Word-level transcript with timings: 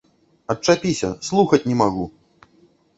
Адчапіся, 0.53 1.11
слухаць 1.29 1.65
не 1.69 1.75
магу! 1.85 2.05